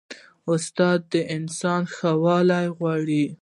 [0.51, 3.23] استاد د انسان ښه والی غواړي.